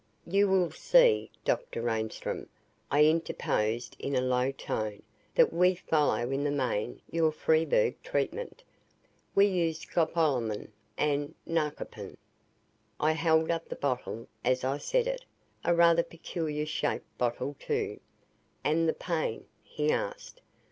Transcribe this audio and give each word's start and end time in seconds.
"You 0.25 0.47
will 0.47 0.71
see, 0.71 1.29
Dr. 1.45 1.83
Reinstrom." 1.83 2.49
I 2.89 3.05
interposed 3.05 3.95
in 3.99 4.15
a 4.15 4.19
low 4.21 4.51
tone, 4.51 5.03
"that 5.35 5.53
we 5.53 5.75
follow 5.75 6.31
in 6.31 6.43
the 6.43 6.49
main 6.49 6.99
your 7.11 7.31
Freiburg 7.31 8.01
treatment. 8.01 8.63
We 9.35 9.45
use 9.45 9.85
scopolamin 9.85 10.71
and 10.97 11.35
narkophin." 11.45 12.17
I 12.99 13.11
held 13.11 13.51
up 13.51 13.69
the 13.69 13.75
bottle, 13.75 14.27
as 14.43 14.63
I 14.63 14.79
said 14.79 15.05
it, 15.05 15.23
a 15.63 15.75
rather 15.75 16.01
peculiar 16.01 16.65
shaped 16.65 17.15
bottle, 17.19 17.55
too. 17.59 17.99
"And 18.63 18.89
the 18.89 18.93
pain?" 18.95 19.45
he 19.63 19.91
asked. 19.91 20.41